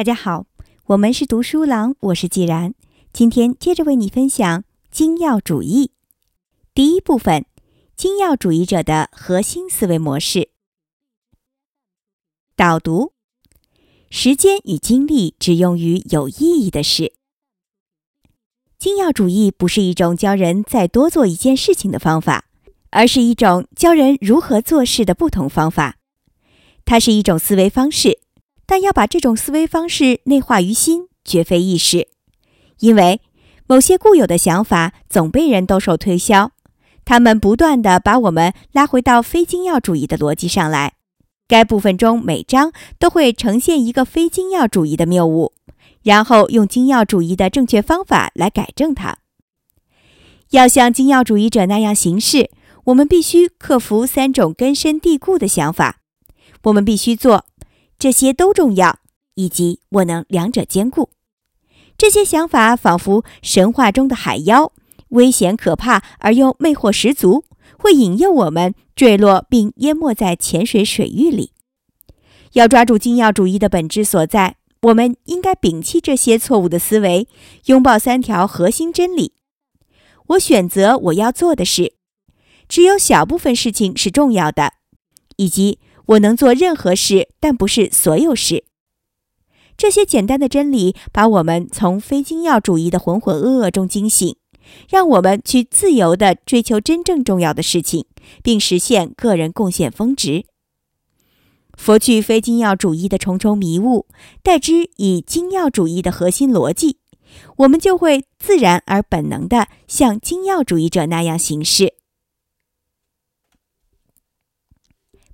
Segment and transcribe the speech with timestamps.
[0.00, 0.46] 大家好，
[0.86, 2.72] 我们是读书郎，我是既然。
[3.12, 5.92] 今天接着为你分享精要主义
[6.72, 7.44] 第一部分：
[7.96, 10.52] 精要主义者的核心思维模式。
[12.56, 13.12] 导读：
[14.08, 17.12] 时间与精力只用于有意义的事。
[18.78, 22.46] 精要主义不是一种教人再多做一件事情的方法，
[22.88, 25.98] 而是一种教人如何做事的不同方法。
[26.86, 28.20] 它是一种思维方式。
[28.70, 32.06] 但要把这种思维方式内化于心，绝非易事，
[32.78, 33.20] 因为
[33.66, 36.52] 某些固有的想法总被人兜售推销，
[37.04, 40.92] 他们不断地把我们拉回到非精要主义的逻辑上来。
[41.48, 45.52] 该部分中每章都会呈现一个非精要主义的谬误，
[46.04, 49.18] 然后用精要主义的正确方法来改正它。
[50.50, 52.48] 要像精要主义者那样行事，
[52.84, 55.98] 我们必须克服三种根深蒂固的想法，
[56.62, 57.46] 我们必须做。
[58.00, 58.98] 这些都重要，
[59.34, 61.10] 以及我能两者兼顾。
[61.98, 64.72] 这些想法仿佛神话中的海妖，
[65.10, 67.44] 危险可怕而又魅惑十足，
[67.76, 71.52] 会引诱我们坠落并淹没在浅水水域里。
[72.54, 77.28] 要抓住精要主义的本质所在，我们应该摒弃这些错误的思维，
[77.66, 79.34] 拥抱三条核心真理：
[80.28, 81.92] 我选择我要做的事，
[82.66, 84.72] 只有小部分事情是重要的，
[85.36, 85.80] 以及。
[86.10, 88.64] 我能做任何事，但不是所有事。
[89.76, 94.36] 这些简单的真理把我们从非精要主义的浑浑噩噩中惊醒，
[94.88, 98.06] 让我们去自由地追求真正重要的事情，
[98.42, 100.44] 并实现个人贡献峰值。
[101.78, 104.06] 拂去非精要主义的重重迷雾，
[104.42, 106.98] 代之以精要主义的核心逻辑，
[107.58, 111.94] 我们就会自然而本能地像精要主义者那样行事。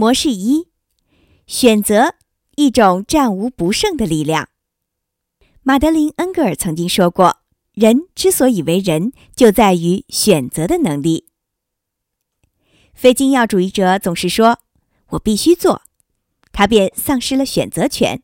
[0.00, 0.68] 模式一：
[1.48, 2.14] 选择
[2.54, 4.48] 一种战无不胜的力量。
[5.62, 7.38] 马德琳·恩格尔曾经说过
[7.74, 11.26] ：“人之所以为人，就在于选择的能力。”
[12.94, 14.60] 非精要主义者总是说
[15.10, 15.82] ：“我必须做”，
[16.52, 18.20] 他便丧失了选择权；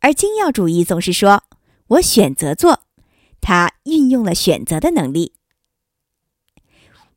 [0.00, 1.44] 而精要主义总是说
[1.86, 2.80] ：“我选择做”，
[3.40, 5.34] 他运用了选择的能力。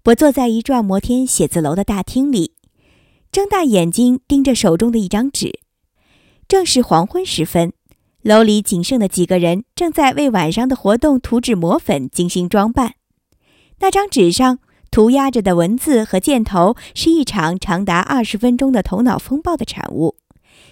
[0.06, 2.57] 我坐在一幢摩天写字楼的大厅里。
[3.38, 5.60] 睁大眼睛盯着手中的一张纸，
[6.48, 7.72] 正是黄昏时分，
[8.24, 12.96] 楼里仅剩的几个人正在为晚上的活动涂脂抹粉、精心装扮。
[13.78, 14.58] 那张纸上
[14.90, 20.16] 涂鸦着的文字和箭头是一场长达二十分钟的头脑风暴的产物，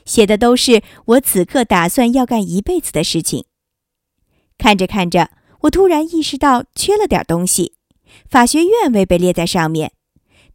[0.04, 3.46] 写的都是我此刻打算要干一辈子的事情。
[4.58, 7.74] 看着看着，我突然意识到缺了点东西，
[8.28, 9.92] 法学院未被列在上面。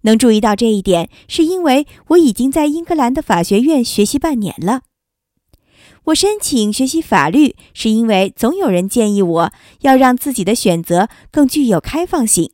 [0.02, 4.82] 能注意到这一点，是因为我已经在英格兰的法学院学习半年了。
[6.04, 12.52] 我申请学习法律，是因为总有人建议我要让自己的选择更具有开放性。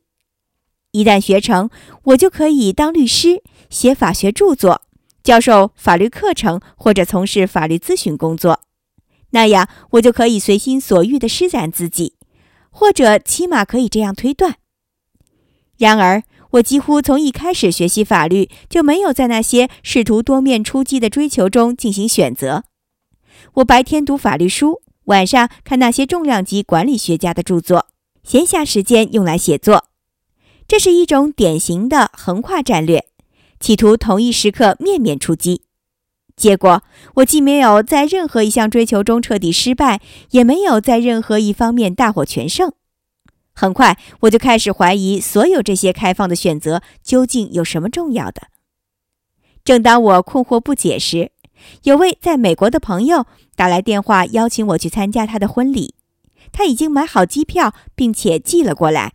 [0.91, 1.69] 一旦学成，
[2.03, 4.81] 我就可以当律师、写法学著作、
[5.23, 8.61] 教授法律课程或者从事法律咨询工作。
[9.31, 12.15] 那样，我就可以随心所欲地施展自己，
[12.69, 14.55] 或者起码可以这样推断。
[15.77, 22.63] 然而，我几乎从一开始学习法律就没有在那些试图多面出击的追求中进行选择。
[23.55, 27.87] 我白天读法律书，晚上看那些重量级管理学家的著作，
[28.23, 29.85] 闲暇时间用来写作。
[30.67, 33.05] 这是一种典型的横跨战略，
[33.59, 35.61] 企图同一时刻面面出击。
[36.35, 36.83] 结果，
[37.15, 42.73] 我既没有在任何一项追求中彻底失败，也没有在任何一方面大获全胜。
[43.59, 48.49] 很快，我就开始怀疑所有这些开放的选择究竟有什么重要的。
[49.65, 51.31] 正当我困惑不解时，
[51.81, 53.25] 有位在美国的朋友
[53.55, 55.95] 打来电话，邀请我去参加他的婚礼。
[56.51, 59.13] 他已经买好机票，并且寄了过来。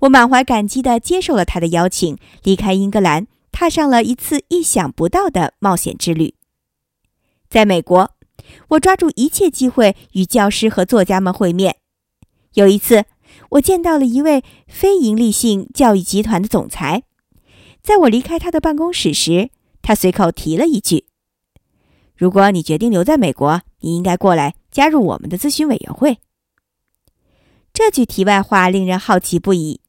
[0.00, 6.34] 我满怀感激地接受了他的邀请，离开英格兰，踏上了一次意想不到的冒险之旅。
[7.48, 8.16] 在美国，
[8.70, 11.76] 我抓住一切机会与教师和作家们会面。
[12.54, 13.04] 有一次。
[13.50, 17.02] 我见到了一位非营利性教育集团的总裁，
[17.82, 19.50] 在我离开他的办公室时，
[19.82, 21.06] 他随口提了一句
[22.16, 26.18] ：“如果你决定留在美国，你应该过来加入我们的咨询委员会。”
[27.74, 29.80] 这句题外话令人好奇不已。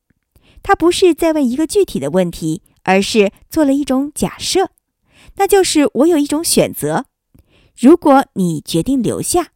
[0.63, 4.69] 他不是在问一个具体的问题，而是做了一种假设，
[5.35, 7.05] 那就是我有一种选择。
[7.75, 9.49] 如果你决定留下，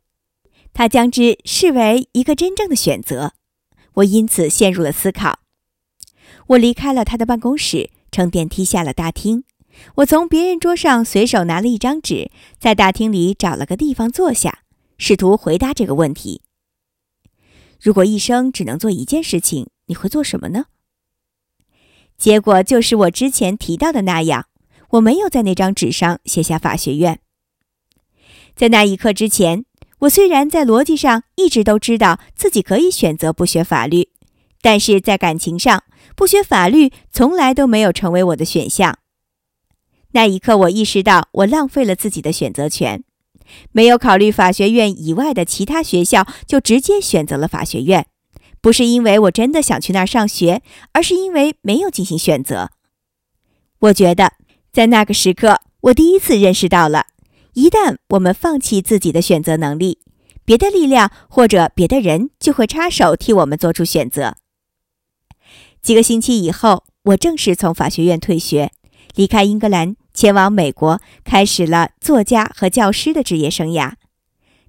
[0.73, 3.33] 他将之视为一个真正的选择。
[3.95, 5.39] 我因此陷入了思考。
[6.47, 9.43] 我离开了他的办公室，乘电梯下了大厅。
[9.95, 14.59] 我从别人桌上随手拿了一张纸，在大厅里找了个地方坐下，
[14.97, 16.41] 试图回答这个问题。
[17.81, 20.65] 如果一生只能做一件事情，你会做什么呢？
[22.17, 24.47] 结果就是我之前提到的那样，
[24.91, 27.19] 我没有在那张纸上写下法学院。
[28.55, 29.65] 在那一刻之前，
[29.99, 34.09] 我虽然在逻辑上一直都知道自己可以选择不学法律，
[34.61, 35.83] 但是在感情上，
[36.15, 38.99] 不学法律从来都没有成为我的选项。
[40.11, 43.03] 那一刻，我意识到我浪费了自己的选择权，
[43.71, 48.05] 没有考虑法学院以外的其他学校，就直接选择了法学院。
[48.61, 50.61] 不是因为我真的想去那儿上学，
[50.93, 52.71] 而是因为没有进行选择。
[53.79, 54.33] 我觉得，
[54.71, 57.05] 在那个时刻，我第一次认识到了，
[57.55, 59.99] 一旦我们放弃自己的选择能力，
[60.43, 64.35] 别的力量或者别的人就会插手替我们做出选择。
[65.81, 68.71] 几个星期以后，我正式从法学院退学，
[69.15, 73.93] 离开英格兰，前往美国，开始了作家和教师的职业生涯。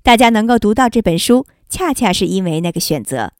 [0.05, 3.33] 大家能够读到这本书，恰恰是因为那个选择。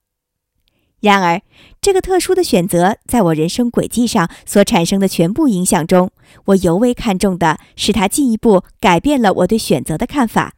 [1.01, 1.41] 然而，
[1.81, 6.11] 这个特殊的选择在我人生轨迹上所产生的全部影响中，
[6.47, 10.55] 我尤为看重的是它进一步改变了我对选择的看法。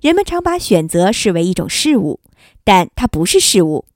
[0.00, 2.20] 人们常把选择视为一种事物，
[2.62, 3.86] 但它不是事物。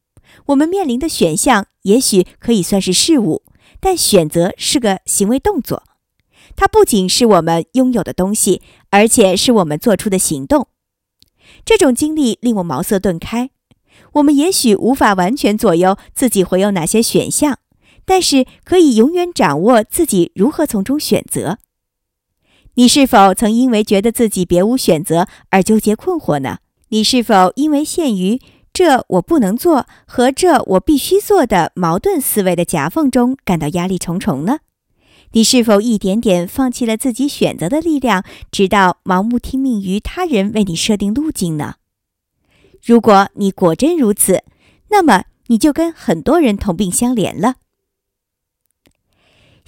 [0.46, 3.42] 我们面临的选项也许可以算是事物，
[3.80, 5.84] 但选择是个行为动作。
[6.54, 10.68] 它不仅是我们拥有的东西，而且是我们做出的行动。
[11.64, 13.50] 这种经历令我茅塞顿开。
[14.14, 17.58] 我们也许无法完全左右自己会有哪些选项，
[18.06, 21.58] 但是可以永远掌握自己如何从中选择。
[22.74, 26.58] 你是否曾因为觉得自己别无选择而纠结困惑呢？
[26.90, 28.40] 你是否因为陷于
[28.72, 34.58] “这我不能做”和“这我必须做”的矛盾思维的夹缝中感到压力重重呢？
[35.32, 41.74] 你是否一点点放弃了自己选择的力量，直到盲目听命于他人为你设定路径呢？
[42.82, 44.44] 如果你果真如此，
[44.90, 47.56] 那么你就跟很多人同病相怜了。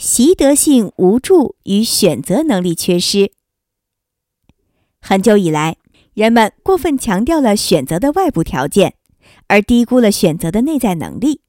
[0.01, 3.33] 习得性无助与选择能力缺失。
[5.01, 5.77] 很久以来，
[6.15, 8.95] 人们过分强调了选择的外部条件，
[9.49, 11.41] 而低估了选择的内在能力。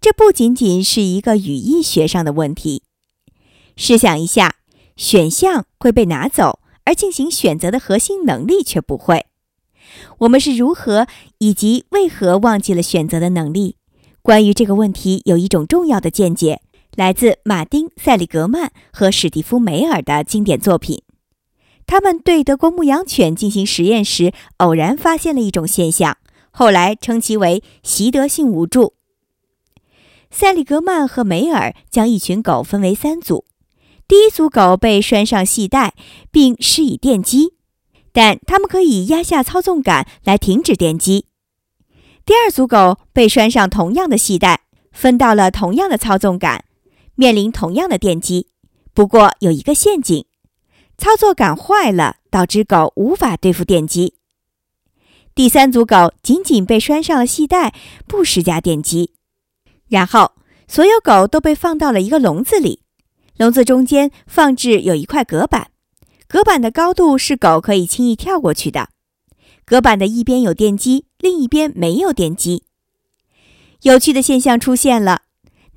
[0.00, 2.84] 这不仅仅是一个语义学上的问题。
[3.74, 4.58] 试想一下，
[4.94, 9.26] 选项会被拿走，而进行选择的核心能力却不会。
[10.18, 11.08] 我们是如何
[11.38, 13.74] 以及为何忘记了选择的能力？
[14.22, 16.60] 关于这个问题，有一种重要的见解，
[16.98, 21.04] 来自马丁·塞里格曼和史蒂夫·梅尔的经典作品。
[21.86, 26.16] 他们对德国牧羊犬进行实验时，偶然发现了一种现象，
[26.50, 28.94] 后来称其为习得性无助。
[30.32, 33.44] 塞里格曼和梅尔将一群狗分为三组，
[34.08, 35.94] 第一组狗被拴上系带，
[36.32, 37.54] 并施以电击。
[38.10, 41.26] 但他们可以压下操纵杆来停止电击。
[42.26, 46.64] 第二组狗被拴上同样的系带，分到了同样的操纵杆，
[47.18, 48.46] 面临同样的电击。
[48.94, 50.24] 不过有一个陷阱：
[50.96, 54.14] 操作杆坏了，导致狗无法对付电击。
[55.34, 57.74] 第三组狗仅仅被拴上了系带，
[58.06, 59.14] 不施加电击。
[59.88, 60.30] 然后
[60.68, 62.82] 所有狗都被放到了一个笼子里，
[63.36, 65.72] 笼子中间放置有一块隔板。
[66.28, 68.90] 隔板的高度是狗可以轻易跳过去的。
[69.64, 72.62] 隔板的一边有电机，另一边没有电机。
[73.82, 75.22] 有趣的现象出现了：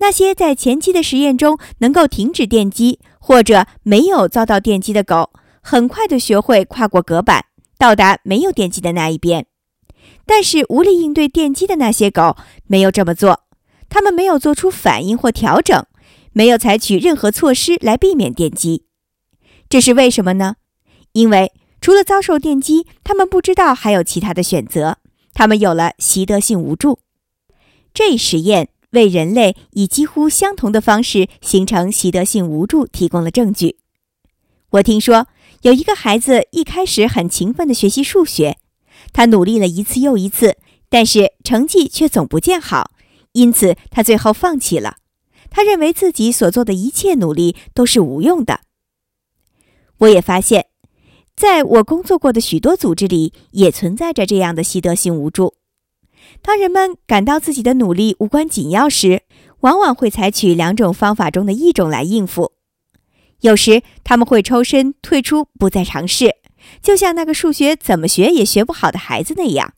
[0.01, 5.29] 那些在前期的实验中能够停止电击或者没有遭到电击的狗，
[5.62, 7.46] 很快的学会跨过隔板，
[7.77, 9.46] 到达没有电击的那一边。
[10.25, 13.41] 但是无力应对电击的那些狗没有这么做，
[13.89, 15.86] 它们没有做出反应或调整，
[16.34, 18.86] 没有采取任何措施来避免电击。
[19.70, 20.55] 这是为什么呢？
[21.12, 24.98] 因为除了遭受电击，他们不知道还有其他的选择。
[25.34, 26.98] 他们有了习得性无助。
[27.93, 33.77] 这一实验为人类以几乎相同的方式形成习得性无助提供了证据。
[34.71, 35.27] 我听说
[35.63, 38.57] 有一个孩子一开始很勤奋地学习数学，
[39.12, 40.57] 他努力了一次又一次，
[40.89, 42.91] 但是成绩却总不见好，
[43.33, 44.98] 因此他最后放弃了。
[45.50, 48.62] 他认为自己所做的一切努力都是无用的。
[49.98, 50.67] 我也发现，
[51.36, 55.55] 在我工作过的许多组织里，也存在着这样的习得性无助。
[56.42, 59.24] 当人们感到自己的努力无关紧要时，
[59.62, 62.54] 往往会采取两种方法中的一种来应付。
[63.42, 66.36] 有时他们会抽身退出，不再尝试，
[66.82, 69.74] 就像那个数学怎么学也学不好的孩子那样。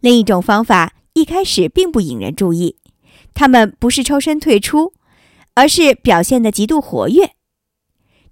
[0.00, 2.76] 另一种方法一开始并不引人注意，
[3.34, 4.92] 他们不是抽身退出，
[5.54, 7.32] 而是表现得极度活跃。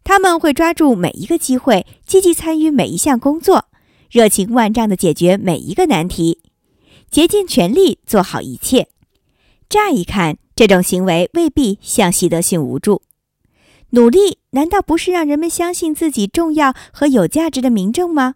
[0.05, 3.67] 他们会抓住每一个机会，积极参与每一项工作，
[4.11, 6.41] 热情万丈地解决每一个难题，
[7.15, 8.89] 竭尽全力做好一切。
[9.69, 13.03] 乍一看，这种行为未必像习得性无助。
[13.91, 18.35] 努力难道不是让人们相信自己重要和有价值的明证吗？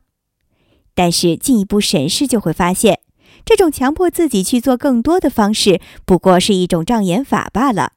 [0.95, 3.01] 但是进一步审视就会发现，
[3.45, 7.95] 这种强迫自己去做更多的方式，不过是一种障眼法罢了。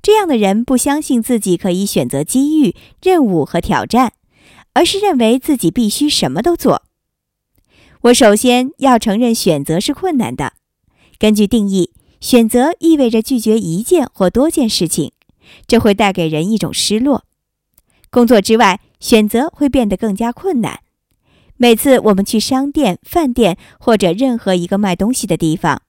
[0.00, 4.14] 这样的人不相信自己可以选择机遇、任务和挑战，
[4.72, 6.84] 而是认为自己必须什么都做。
[8.02, 10.52] 我首先要承认，选择是困难的。
[11.18, 15.12] 根据定义，选择意味着拒绝一件或多件事情，
[15.66, 17.24] 这会带给人一种失落。
[18.10, 20.80] 工作之外，选择会变得更加困难。
[21.56, 25.82] 每次我们去商店、饭店或者任何一个卖东西的地方。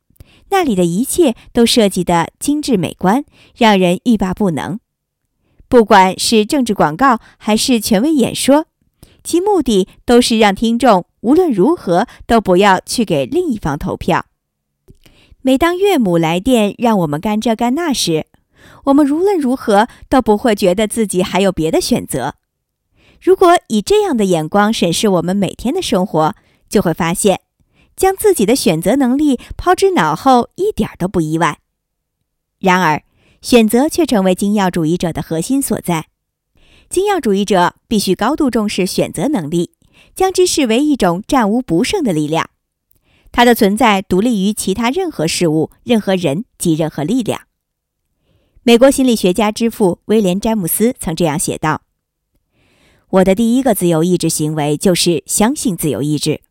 [0.50, 4.80] 那里的一切都设计得精致美观，让人欲罢不能。
[5.68, 8.68] 不管是政治广告还是权威演说，
[9.27, 14.25] 其目的都是让听众无论如何都不要去给另一方投票。
[15.41, 18.25] 每当岳母来电让我们干这干那时，
[18.86, 22.36] 我们无论如何都不会觉得自己还有别的选择。
[23.19, 26.34] 如果以这样的眼光审视我们每天的生活，
[26.69, 27.41] 就会发现。
[27.98, 31.57] 将自己的选择能力抛之脑后，一点都不意外。
[32.60, 33.03] 然而，
[33.41, 36.05] 选择却成为精要主义者的核心所在。
[36.89, 39.72] 精要主义者必须高度重视选择能力，
[40.15, 42.50] 将之视为一种战无不胜的力量。
[43.32, 47.41] 它的存在独立于其他任何事物、任何人及任何力量。
[48.63, 51.82] 美国心理学家之父威廉·詹姆斯曾这样写道
[53.10, 56.41] ：“我的第一个自由意志行为就是相信自由意志。”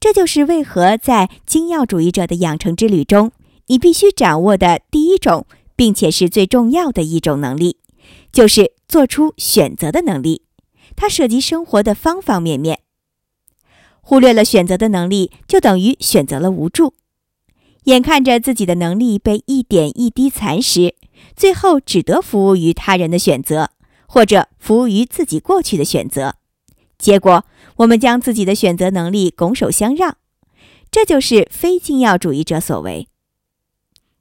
[0.00, 3.32] 这就是为何在精要主义者的养成之旅中，
[3.66, 7.76] 你必须掌握的第一种，并且是最重要的一种能力，
[8.32, 10.42] 就是做出选择的能力。
[10.96, 12.80] 它涉及生活的方方面面。
[14.00, 16.94] 忽略了选择的能力，就等于选择了无助。
[17.84, 20.94] 眼看着自己的能力被一点一滴蚕食，
[21.34, 23.70] 最后只得服务于他人的选择，
[24.06, 26.34] 或者服务于自己过去的选择。
[26.98, 27.46] 结果，
[27.76, 30.18] 我们将自己的选择能力拱手相让，
[30.90, 33.08] 这就是非精要主义者所为。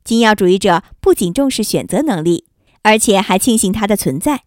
[0.04, 2.46] 精要主义者不仅重视选择能力，
[2.90, 4.44] 而且还庆幸它的存在。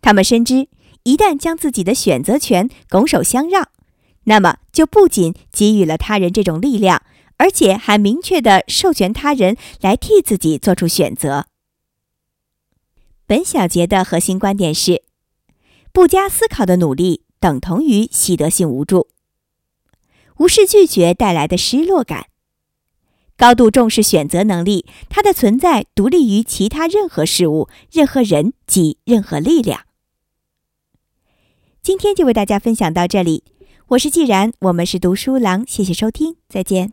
[0.00, 0.68] 他们深知，
[1.02, 3.68] 一旦将自己的选择权拱手相让，
[4.24, 7.02] 那么就不仅给予了他人这种力量，
[7.38, 11.46] 而且还明确的授权他人来替自己做出选择。
[13.26, 15.02] 本小节的核心观点是：
[15.92, 17.24] 不加思考的努力。
[17.42, 19.08] 等同于习得性无助，
[20.36, 22.26] 无视拒绝带来的失落感，
[23.36, 29.82] 高度重视选择能力它的存在独立于其他任何事物任何人及任何力量。
[31.82, 33.42] 今天就为大家分享到这里
[33.88, 36.92] 我是既然我们是读书郎谢谢收听再见。